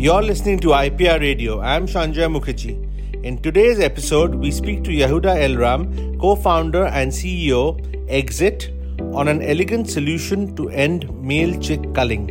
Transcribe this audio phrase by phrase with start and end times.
[0.00, 1.60] You're listening to IPR Radio.
[1.60, 3.24] I'm Shanjay Mukherjee.
[3.24, 9.42] In today's episode, we speak to Yehuda Elram, co founder and CEO, EggXYt, on an
[9.42, 12.28] elegant solution to end male chick culling.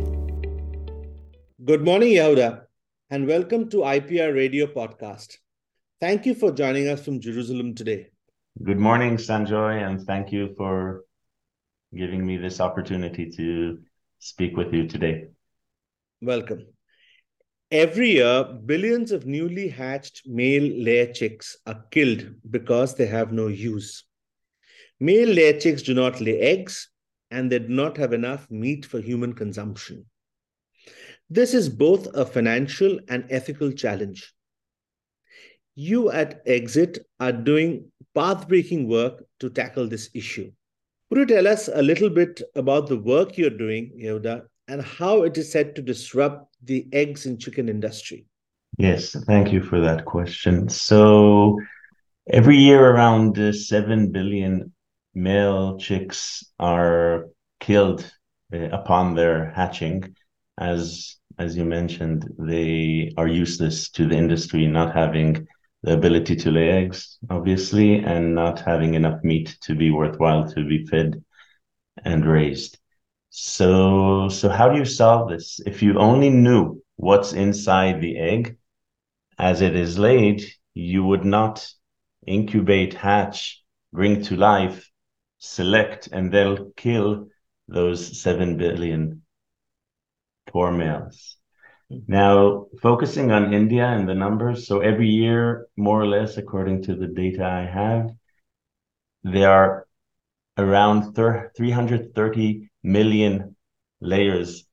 [1.62, 2.62] Good morning, Yehuda,
[3.10, 5.36] and welcome to IPR Radio Podcast.
[6.00, 8.06] Thank you for joining us from Jerusalem today.
[8.64, 11.04] Good morning, Sanjoy, and thank you for
[11.94, 13.78] giving me this opportunity to
[14.20, 15.26] speak with you today.
[16.22, 16.64] Welcome.
[17.70, 23.48] Every year, billions of newly hatched male layer chicks are killed because they have no
[23.48, 24.04] use.
[25.00, 26.88] Male layer chicks do not lay eggs
[27.30, 30.06] and they do not have enough meat for human consumption.
[31.28, 34.32] This is both a financial and ethical challenge.
[35.74, 40.50] You at EggXYt are doing path breaking work to tackle this issue.
[41.10, 45.22] Could you tell us a little bit about the work you're doing, Yehuda, and how
[45.22, 48.26] it is set to disrupt the eggs and chicken industry?
[48.76, 50.68] Yes, thank you for that question.
[50.68, 51.58] So,
[52.30, 54.72] every year around uh, 7 billion
[55.14, 57.26] male chicks are
[57.58, 58.08] killed
[58.52, 60.14] uh, upon their hatching.
[60.58, 65.46] As as you mentioned, they are useless to the industry, not having
[65.84, 70.64] the ability to lay eggs, obviously, and not having enough meat to be worthwhile to
[70.66, 71.22] be fed
[72.04, 72.78] and raised.
[73.30, 75.60] So, so how do you solve this?
[75.66, 78.56] If you only knew what's inside the egg
[79.38, 80.42] as it is laid,
[80.74, 81.66] you would not
[82.26, 83.62] incubate, hatch,
[83.92, 84.90] bring to life,
[85.38, 87.28] select, and then kill
[87.68, 89.22] those 7 billion
[90.46, 91.36] poor males.
[91.90, 96.94] Now, focusing on India and the numbers, so every year, more or less, according to
[96.94, 98.10] the data I have,
[99.22, 99.86] there are
[100.58, 103.56] around 330 million
[104.00, 104.64] layers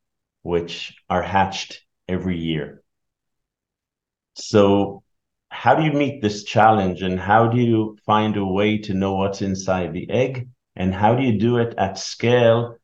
[0.43, 2.83] which are hatched every year.
[4.35, 5.03] So,
[5.49, 9.15] how do you meet this challenge and how do you find a way to know
[9.15, 10.49] what's inside the egg?
[10.75, 12.75] And how do you do it at scale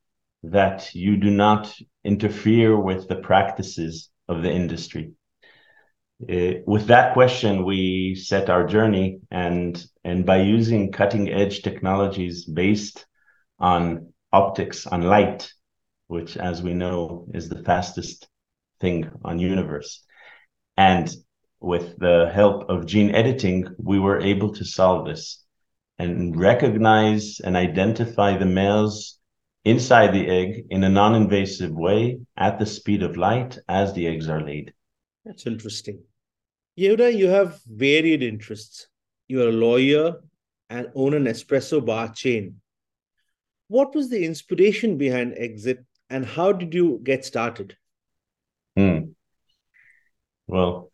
[0.43, 5.11] that you do not interfere with the practices of the industry?
[6.29, 12.45] Uh, with that question, we set our journey, and and by using cutting edge technologies
[12.45, 13.05] based
[13.59, 15.51] on optics, on light,
[16.07, 18.27] which, as we know, is the fastest
[18.79, 20.03] thing on universe,
[20.77, 21.13] and
[21.59, 25.43] with the help of gene editing, we were able to solve this
[25.99, 29.19] and recognize and identify the males
[29.63, 34.27] inside the egg in a non-invasive way at the speed of light as the eggs
[34.27, 34.73] are laid.
[35.23, 36.01] That's interesting.
[36.79, 38.87] Yehuda, you have varied interests.
[39.27, 40.15] You're a lawyer
[40.71, 42.59] and own an espresso bar chain.
[43.71, 47.77] What was the inspiration behind EggXYt and how did you get started?
[48.75, 49.11] Hmm.
[50.45, 50.91] Well,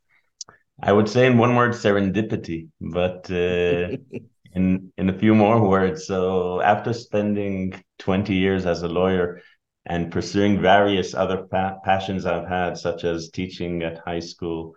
[0.80, 3.98] I would say in one word, serendipity, but uh,
[4.54, 6.06] in in a few more words.
[6.06, 9.42] So after spending 20 years as a lawyer
[9.88, 14.76] and pursuing various other pa- passions I've had, such as teaching at high school,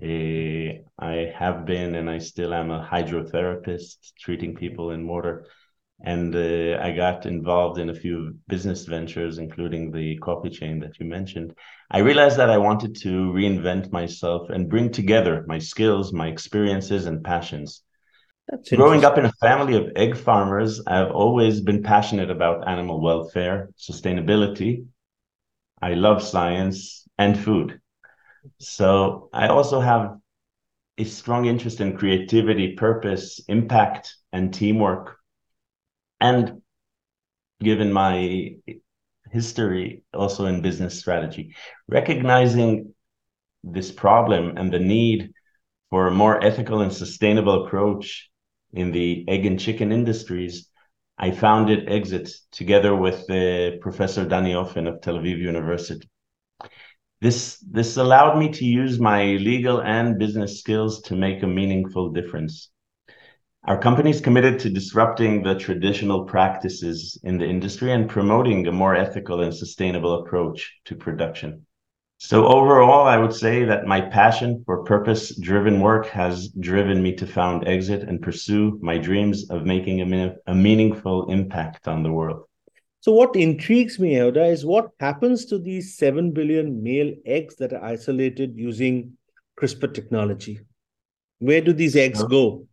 [0.00, 5.46] uh, I have been and I still am a hydrotherapist, treating people in water.
[6.02, 10.98] And uh, I got involved in a few business ventures, including the coffee chain that
[10.98, 11.54] you mentioned.
[11.90, 17.06] I realized that I wanted to reinvent myself and bring together my skills, my experiences,
[17.06, 17.82] and passions.
[18.48, 23.00] That's Growing up in a family of egg farmers, I've always been passionate about animal
[23.02, 24.86] welfare, sustainability.
[25.82, 27.80] I love science and food.
[28.58, 30.16] So I also have
[30.98, 35.16] a strong interest in creativity, purpose, impact, and teamwork.
[36.20, 36.62] And
[37.60, 38.54] given my
[39.30, 41.54] history also in business strategy,
[41.88, 42.94] recognizing
[43.62, 45.32] this problem and the need
[45.90, 48.30] for a more ethical and sustainable approach
[48.72, 50.68] in the egg and chicken industries,
[51.18, 56.08] I founded EggXYt together with uh, Professor Danny Offen of Tel Aviv University.
[57.20, 62.10] This this allowed me to use my legal and business skills to make a meaningful
[62.10, 62.70] difference.
[63.70, 68.72] Our company is committed to disrupting the traditional practices in the industry and promoting a
[68.72, 71.64] more ethical and sustainable approach to production.
[72.18, 77.28] So overall, I would say that my passion for purpose-driven work has driven me to
[77.28, 82.42] found EggXYt and pursue my dreams of making a, a meaningful impact on the world.
[82.98, 87.72] So, what intrigues me, Yehuda, is what happens to these 7 billion male eggs that
[87.72, 89.12] are isolated using
[89.60, 90.58] CRISPR technology?
[91.38, 92.66] Where do these eggs go?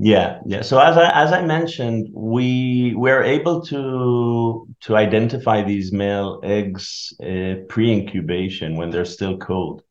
[0.00, 0.62] Yeah, yeah.
[0.62, 7.12] So as I as I mentioned, we we're able to to identify these male eggs
[7.20, 9.82] uh, pre-incubation when they're still cold,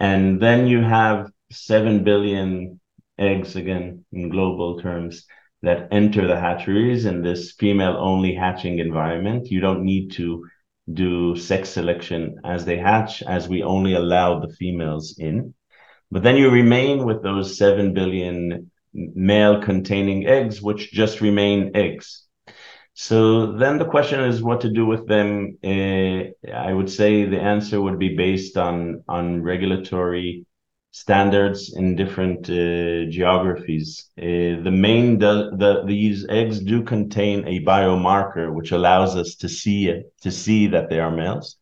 [0.00, 2.80] and then you have 7 billion
[3.18, 5.26] eggs again in global terms
[5.62, 9.50] that enter the hatcheries in this female only hatching environment.
[9.50, 10.46] You don't need to
[10.92, 15.54] do sex selection as they hatch, as we only allow the females in.
[16.10, 18.70] But then you remain with those 7 billion
[19.14, 22.26] male containing eggs, which just remain eggs.
[22.94, 25.58] So then the question is what to do with them.
[25.62, 30.46] Uh, I would say the answer would be based on on regulatory
[30.92, 34.10] standards in different uh, geographies.
[34.18, 39.48] Uh, the main the, the these eggs do contain a biomarker which allows us to
[39.48, 41.58] see it, to see that they are males.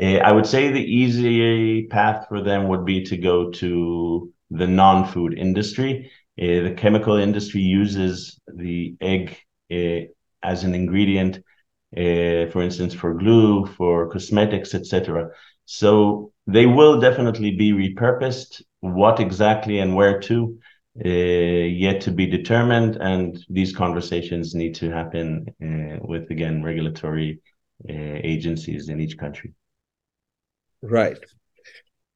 [0.00, 5.34] I would say the easy path for them would be to go to the non-food
[5.34, 6.10] industry.
[6.40, 9.36] Uh, the chemical industry uses the egg
[9.70, 10.00] uh,
[10.42, 11.36] as an ingredient,
[11.96, 15.28] uh, for instance, for glue, for cosmetics, etc.
[15.66, 18.62] So they will definitely be repurposed.
[18.80, 20.58] What exactly and where to,
[21.04, 22.96] uh, yet to be determined.
[22.96, 27.40] And these conversations need to happen uh, with, again, regulatory
[27.88, 29.52] uh, agencies in each country.
[30.82, 31.18] Right.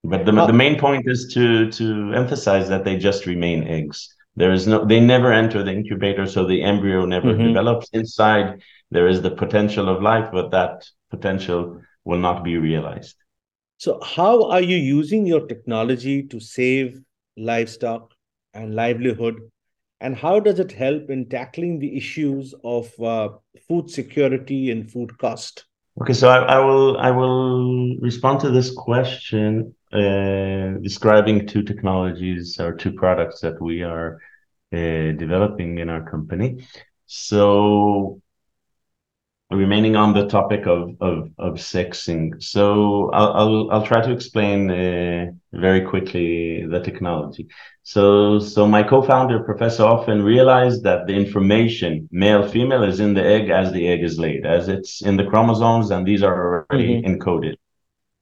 [0.05, 4.15] But the, the main point is to to emphasize that they just remain eggs.
[4.37, 7.47] There is no, they never enter the incubator, so the embryo never mm-hmm.
[7.49, 7.89] develops.
[7.93, 13.17] Inside, there is the potential of life, but that potential will not be realized.
[13.79, 17.01] So, how are you using your technology to save
[17.37, 18.13] livestock
[18.53, 19.41] and livelihood?
[20.01, 23.31] And how does it help in tackling the issues of uh,
[23.69, 25.65] food security and food cost?
[26.03, 32.75] Okay, so I, I, will I will respond to this question describing two technologies or
[32.75, 34.21] two products that we are
[34.73, 36.67] uh, developing in our company.
[37.07, 38.21] So
[39.51, 44.71] remaining on the topic of of, of sexing so I'll, I'll, I'll try to explain
[44.71, 47.49] uh, very quickly the technology
[47.83, 53.25] so so my co-founder professor Offen realized that the information male female is in the
[53.25, 57.03] egg as the egg is laid as it's in the chromosomes and these are already
[57.03, 57.15] mm-hmm.
[57.15, 57.57] encoded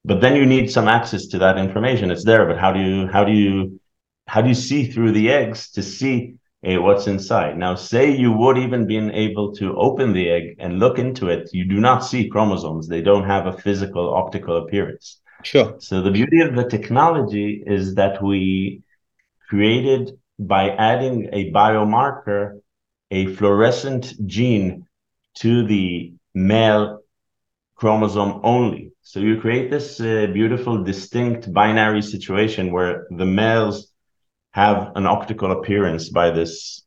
[0.05, 3.07] but then you need some access to that information it's there but how do you
[3.09, 3.81] how do you
[4.27, 6.35] how do you see through the eggs to see
[6.65, 7.59] uh, what's inside.
[7.59, 11.51] Now, say you would even been able to open the egg and look into it,
[11.53, 12.87] you do not see chromosomes.
[12.87, 15.21] They don't have a physical optical appearance.
[15.43, 15.75] Sure.
[15.79, 18.83] So the beauty of the technology is that we
[19.49, 22.61] created by adding a biomarker,
[23.11, 24.87] a fluorescent gene
[25.35, 27.02] to the male
[27.83, 28.93] chromosome only.
[29.03, 33.77] So you create this uh, beautiful, distinct binary situation where the males
[34.53, 36.85] have an optical appearance by this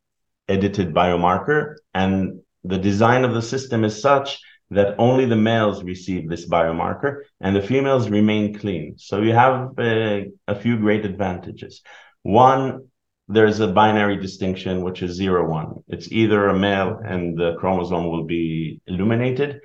[0.48, 1.60] edited biomarker.
[1.94, 4.40] And the design of the system is such
[4.70, 7.12] that only the males receive this biomarker
[7.42, 8.96] and the females remain clean.
[8.98, 11.82] So you have uh, a few great advantages.
[12.24, 12.88] One,
[13.28, 15.84] there's a binary distinction, which is zero one.
[15.90, 19.60] It's either a male and the chromosome will be illuminated,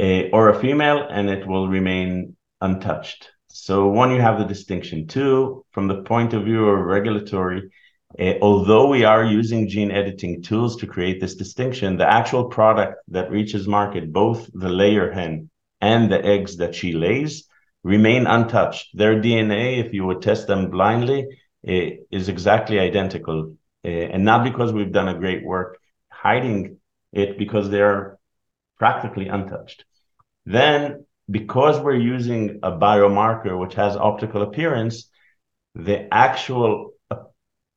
[0.00, 3.28] uh, or a female and it will remain untouched.
[3.48, 5.06] So one, you have the distinction.
[5.06, 7.70] Two, from the point of view of regulatory,
[8.18, 13.02] uh, although we are using gene editing tools to create this distinction, the actual product
[13.08, 15.50] that reaches market, both the layer hen
[15.80, 17.46] and the eggs that she lays,
[17.82, 18.96] remain untouched.
[18.96, 21.26] Their DNA, if you would test them blindly,
[21.62, 23.54] is exactly identical.
[23.84, 25.78] Uh, and not because we've done a great work
[26.08, 26.78] hiding
[27.12, 28.18] it, because they're
[28.78, 29.84] practically untouched.
[30.46, 35.10] Then because we're using a biomarker which has optical appearance,
[35.74, 36.92] the actual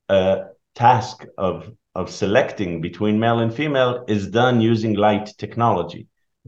[0.09, 0.37] uh,
[0.75, 6.07] task of of selecting between male and female is done using light technology.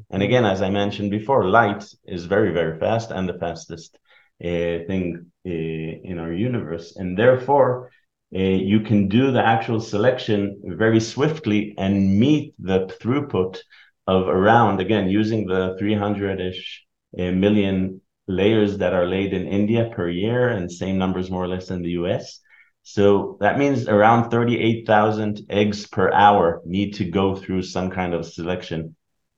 [0.09, 3.97] And again, as I mentioned before, light is very very fast and the fastest
[4.43, 4.47] uh,
[4.87, 5.49] thing uh,
[6.09, 7.91] in our universe, and therefore.
[8.35, 13.59] Uh, you can do the actual selection very swiftly and meet the throughput
[14.07, 16.61] of around again using the 300ish
[17.13, 21.69] million layers that are laid in India per year, and same numbers more or less
[21.69, 22.41] in the US.
[22.83, 28.25] So that means around 38,000 eggs per hour need to go through some kind of
[28.25, 28.95] selection.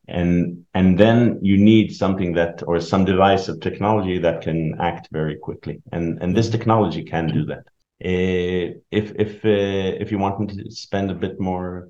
[0.09, 5.09] And, and then you need something that, or some device of technology that can act
[5.11, 5.81] very quickly.
[5.91, 7.63] And, and this technology can do that.
[8.03, 11.89] Uh, if, if, uh, if you want me to spend a bit more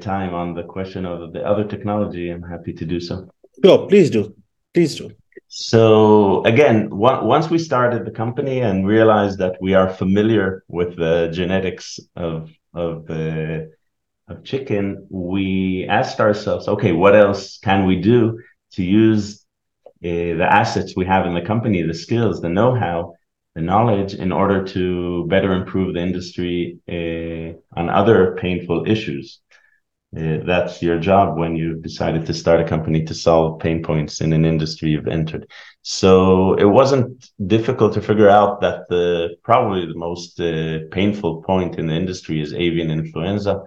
[0.00, 3.28] time on the question of the other technology, I'm happy to do so.
[3.64, 4.34] Sure, please do.
[4.72, 5.10] Please do.
[5.48, 11.30] So again, once we started the company and realized that we are familiar with the
[11.32, 13.60] genetics of of uh,
[14.28, 18.40] of chicken, we asked ourselves, okay, what else can we do
[18.72, 19.44] to use
[20.04, 23.14] uh, the assets we have in the company, the skills, the know-how,
[23.54, 29.40] the knowledge in order to better improve the industry uh, on other painful issues.
[30.16, 34.20] Uh, that's your job when you've decided to start a company to solve pain points
[34.20, 35.44] in an industry you've entered.
[35.82, 41.78] So it wasn't difficult to figure out that the probably the most uh, painful point
[41.80, 43.62] in the industry is avian influenza.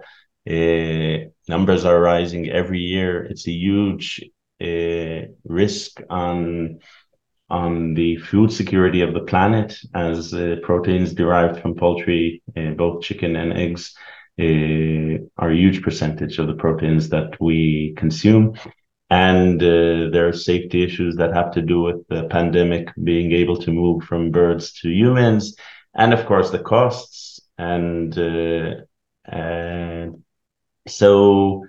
[0.48, 3.24] Uh, numbers are rising every year.
[3.24, 4.22] It's a huge
[4.62, 6.78] uh, risk on
[7.50, 12.42] on the food security of the planet as uh, proteins derived from poultry,
[12.76, 13.94] both chicken and eggs,
[14.38, 18.56] uh, are a huge percentage of the proteins that we consume.
[19.10, 23.56] And uh, there are safety issues that have to do with the pandemic being able
[23.58, 25.56] to move from birds to humans,
[25.94, 27.40] and of course the costs.
[27.56, 28.82] And uh,
[29.24, 30.22] and
[30.86, 31.64] so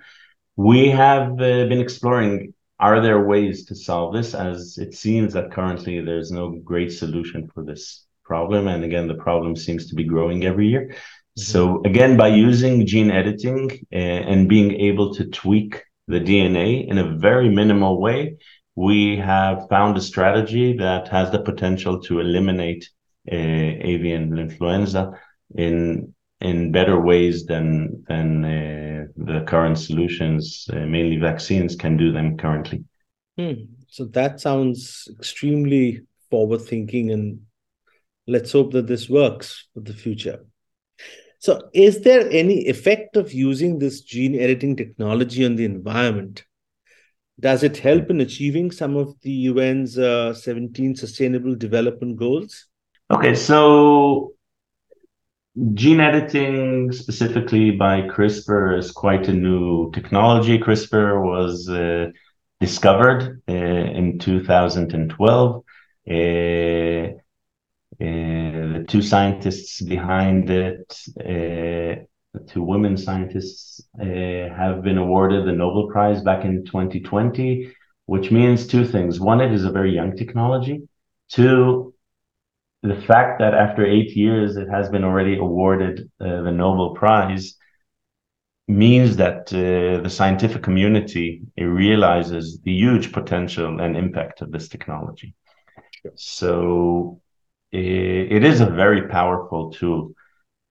[0.56, 4.34] we have uh, been exploring are there ways to solve this?
[4.34, 8.68] As it seems that currently there's no great solution for this problem.
[8.68, 10.94] And again, the problem seems to be growing every year.
[11.40, 16.98] So again, by using gene editing uh, and being able to tweak the DNA in
[16.98, 18.36] a very minimal way,
[18.76, 22.88] we have found a strategy that has the potential to eliminate
[23.30, 25.12] uh, avian influenza
[25.54, 32.12] in in better ways than than uh, the current solutions, uh, mainly vaccines, can do
[32.12, 32.84] them currently.
[33.36, 33.64] Hmm.
[33.88, 37.40] So that sounds extremely forward thinking, and
[38.26, 40.44] let's hope that this works for the future.
[41.40, 46.44] So, is there any effect of using this gene editing technology on the environment?
[47.40, 52.66] Does it help in achieving some of the UN's uh, 17 Sustainable Development Goals?
[53.10, 54.34] Okay, so
[55.72, 60.58] gene editing specifically by CRISPR is quite a new technology.
[60.58, 62.10] CRISPR was uh,
[62.60, 65.56] discovered uh, in 2012.
[65.56, 67.19] Uh,
[68.00, 72.02] the two scientists behind it, uh,
[72.32, 77.72] the two women scientists, uh, have been awarded the Nobel Prize back in 2020,
[78.06, 79.20] which means two things.
[79.20, 80.88] One, it is a very young technology.
[81.28, 81.94] Two,
[82.82, 87.56] the fact that after eight years it has been already awarded uh, the Nobel Prize
[88.66, 95.34] means that uh, the scientific community realizes the huge potential and impact of this technology.
[96.02, 96.12] Sure.
[96.14, 97.20] So
[97.72, 100.12] it, is a very powerful tool,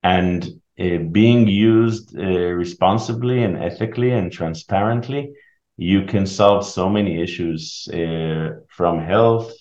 [0.03, 0.43] and
[0.79, 5.33] uh, being used uh, responsibly and ethically and transparently,
[5.77, 9.53] you can solve so many issues uh, from health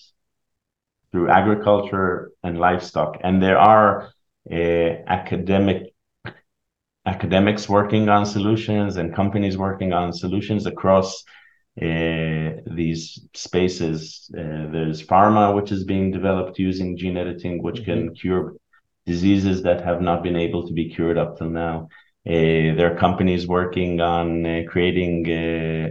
[1.11, 3.17] through agriculture and livestock.
[3.21, 4.11] And there are
[4.51, 4.55] uh,
[5.07, 5.93] academic
[7.05, 11.23] academics working on solutions and companies working on solutions across
[11.75, 14.29] these spaces.
[14.33, 18.07] Uh, there's pharma, which is being developed using gene editing, which mm-hmm.
[18.07, 18.55] can cure
[19.05, 21.87] diseases that have not been able to be cured up till now.
[22.27, 25.87] Uh, there are companies working on uh, creating uh,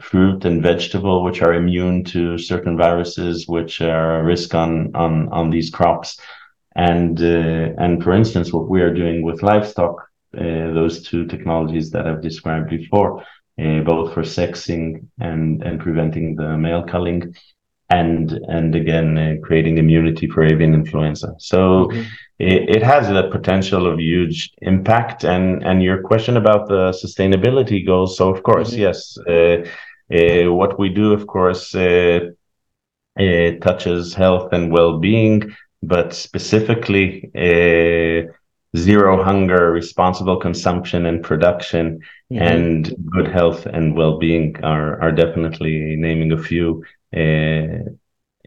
[0.00, 5.28] fruit and vegetable which are immune to certain viruses which are a risk on on
[5.30, 6.20] on these crops
[6.76, 9.96] and uh, and for instance what we are doing with livestock
[10.36, 13.24] uh, those two technologies that I've described before
[13.58, 17.34] uh, both for sexing and and preventing the male culling
[17.90, 22.02] and and again uh, creating immunity for avian influenza so mm-hmm.
[22.38, 27.84] it, it has a potential of huge impact and and your question about the sustainability
[27.84, 28.82] goals so of course mm-hmm.
[28.82, 29.66] yes uh,
[30.10, 32.20] uh, what we do, of course, uh,
[33.18, 37.30] uh, touches health and well-being, but specifically
[38.76, 42.00] zero hunger, responsible consumption and production,
[42.32, 42.42] mm-hmm.
[42.42, 46.84] and good health and well-being are are definitely naming a few
[47.16, 47.80] uh,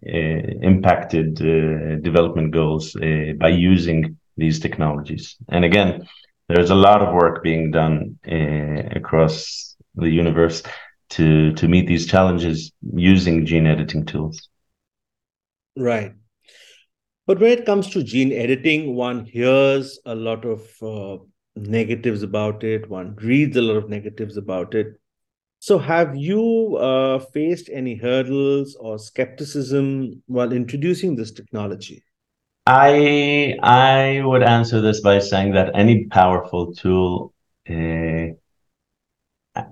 [0.03, 2.93] uh, impacted uh, development goals
[3.39, 5.35] by using these technologies.
[5.49, 6.07] And again,
[6.47, 8.19] there's a lot of work being done
[8.95, 10.63] across the universe
[11.09, 14.49] to to meet these challenges using gene editing tools.
[15.77, 16.13] Right.
[17.31, 21.23] But when it comes to gene editing, one hears a lot of uh,
[21.55, 22.89] negatives about it.
[22.89, 24.99] One reads a lot of negatives about it.
[25.59, 32.03] So, have you uh, faced any hurdles or skepticism while introducing this technology?
[32.67, 37.33] I I would answer this by saying that any powerful tool
[37.69, 38.35] uh,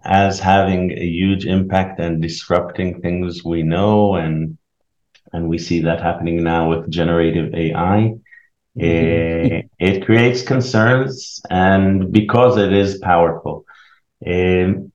[0.06, 4.58] as having a huge impact and disrupting things we know and
[5.34, 8.16] and we see that happening now with generative AI.
[8.78, 8.82] Mm-hmm.
[8.82, 13.66] It, eh, it creates concerns, and because it is powerful,
[14.26, 14.92] um,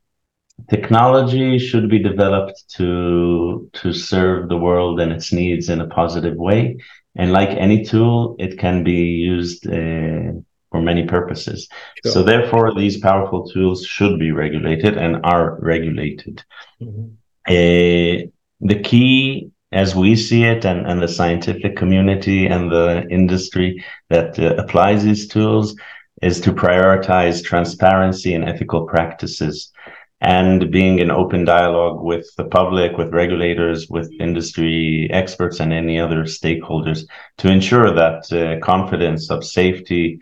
[0.69, 6.37] technology should be developed to to serve the world and its needs in a positive
[6.37, 6.76] way
[7.17, 9.03] and like any tool it can be
[9.35, 10.33] used uh,
[10.71, 11.69] for many purposes
[12.03, 12.12] sure.
[12.12, 16.43] so therefore these powerful tools should be regulated and are regulated
[16.81, 17.07] mm-hmm.
[17.49, 18.26] uh,
[18.61, 24.38] the key as we see it and, and the scientific community and the industry that
[24.38, 25.76] uh, applies these tools
[26.23, 29.73] is to prioritize transparency and ethical practices
[30.21, 35.99] and being in open dialogue with the public, with regulators, with industry experts, and any
[36.00, 40.19] other stakeholders to ensure that uh, confidence of safety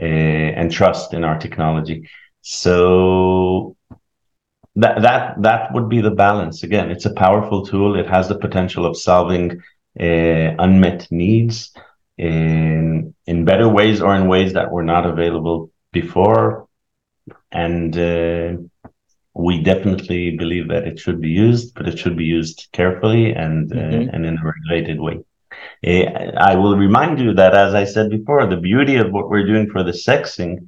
[0.00, 2.08] uh, and trust in our technology.
[2.40, 3.76] So
[4.76, 6.62] that that that would be the balance.
[6.62, 7.98] Again, it's a powerful tool.
[7.98, 9.62] It has the potential of solving
[10.00, 11.72] uh, unmet needs
[12.16, 16.68] in in better ways or in ways that were not available before,
[17.50, 18.56] and uh,
[19.34, 23.72] we definitely believe that it should be used, but it should be used carefully and
[23.72, 24.08] uh, mm-hmm.
[24.08, 25.18] uh, and in a regulated way.
[25.86, 29.46] Uh, I will remind you that, as I said before, the beauty of what we're
[29.46, 30.66] doing for the sexing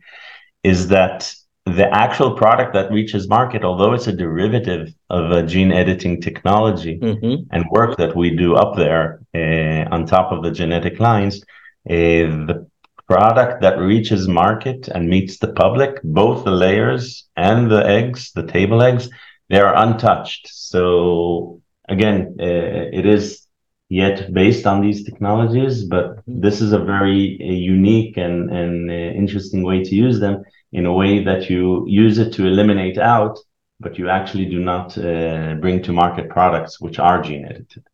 [0.63, 1.35] is that
[1.67, 6.99] the actual product that reaches market, although it's a derivative of a gene editing technology
[6.99, 7.43] mm-hmm.
[7.53, 11.41] and work that we do up there uh, on top of the genetic lines,
[11.89, 12.67] uh, the
[13.07, 18.47] product that reaches market and meets the public, both the layers and the eggs, the
[18.47, 19.09] table eggs,
[19.49, 20.49] they are untouched.
[20.49, 22.45] So again, uh,
[22.93, 23.47] it is
[23.89, 26.41] yet based on these technologies, but mm-hmm.
[26.41, 30.87] this is a very uh, unique and, and uh, interesting way to use them in
[30.87, 33.39] a way that you use it to eliminate out,
[33.79, 37.85] but you actually do not uh, bring to market products which are gene edited.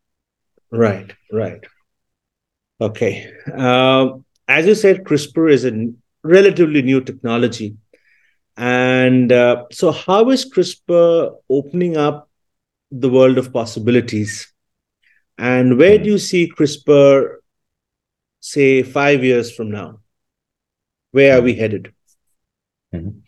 [0.71, 1.63] Right, right.
[2.81, 3.31] Okay.
[3.55, 4.13] Uh,
[4.47, 5.91] as you said, CRISPR is a
[6.23, 7.77] relatively new technology.
[8.57, 12.29] And uh, so, how is CRISPR opening up
[12.89, 14.51] the world of possibilities?
[15.37, 17.37] And where do you see CRISPR,
[18.39, 19.99] say, five years from now?
[21.11, 21.93] Where are we headed?
[22.93, 23.19] Mm-hmm.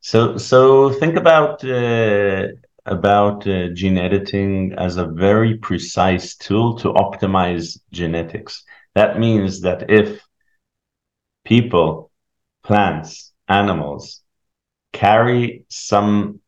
[0.00, 2.48] So, so think about uh,
[2.86, 8.64] about uh, gene editing as a very precise tool to optimize genetics.
[8.94, 10.20] That means that if
[11.44, 12.10] people,
[12.64, 14.22] plants, animals
[14.92, 16.40] carry some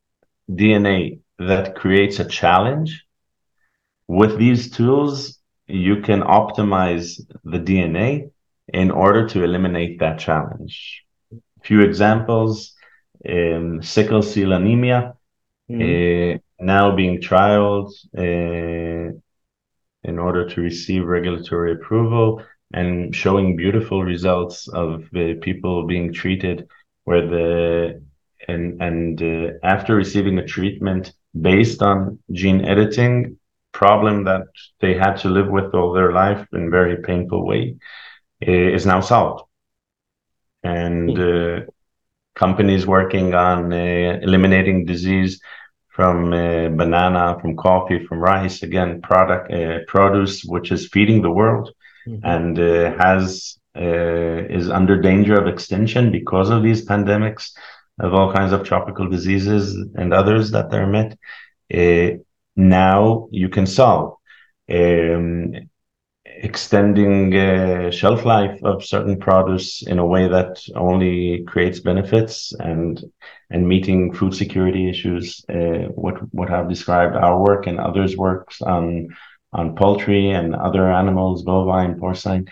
[0.50, 3.04] DNA that creates a challenge,
[4.08, 8.30] with these tools, you can optimize the DNA
[8.68, 11.03] in order to eliminate that challenge.
[11.64, 12.74] Few examples
[13.28, 15.14] um, sickle cell anemia,
[15.70, 16.34] mm.
[16.34, 19.16] uh, now being trialed uh,
[20.04, 26.68] in order to receive regulatory approval and showing beautiful results of uh, people being treated
[27.04, 28.02] where the
[28.48, 33.38] and and uh, after receiving a treatment based on gene editing
[33.72, 34.46] problem that
[34.80, 37.76] they had to live with all their life in very painful way
[38.40, 39.42] is now solved
[40.64, 41.60] and uh,
[42.34, 45.40] companies working on uh, eliminating disease
[45.88, 51.30] from uh, banana from coffee from rice again product uh, produce which is feeding the
[51.30, 51.70] world
[52.06, 52.24] mm-hmm.
[52.24, 57.52] and uh, has uh, is under danger of extinction because of these pandemics
[58.00, 61.16] of all kinds of tropical diseases and others that they're met.
[61.72, 62.18] Uh,
[62.56, 64.16] now you can solve.
[64.70, 65.52] Um,
[66.42, 73.02] extending uh, shelf life of certain produce in a way that only creates benefits and
[73.50, 78.60] and meeting food security issues uh, what what I've described our work and others works
[78.62, 79.08] on
[79.52, 82.48] on poultry and other animals, bovine, porcine.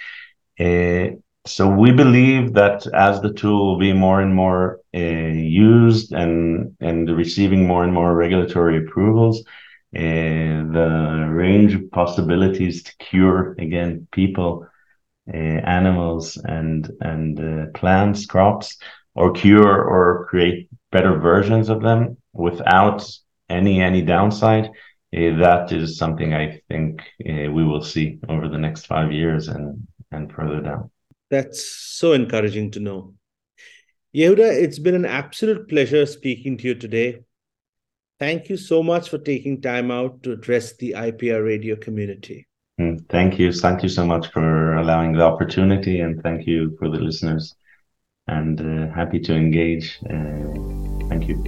[0.60, 6.12] Uh, so we believe that as the tool will be more and more uh, used
[6.12, 9.42] and and receiving more and more regulatory approvals,
[9.92, 14.66] the range of possibilities to cure again people,
[15.32, 18.78] uh, animals, and and uh, plants, crops,
[19.14, 23.06] or cure or create better versions of them without
[23.48, 24.70] any any downside
[25.12, 30.32] that is something I think we will see over the next five years and and
[30.32, 30.90] further down.
[31.30, 33.14] That's so encouraging to know.
[34.14, 37.20] Yehuda, it's been an absolute pleasure speaking to you today.
[38.22, 42.46] Thank you so much for taking time out to address the IPR radio community.
[42.80, 43.52] Mm, thank you.
[43.52, 47.56] Thank you so much for allowing the opportunity, and thank you for the listeners.
[48.28, 49.98] And uh, happy to engage.
[50.04, 50.54] Uh,
[51.08, 51.42] thank you.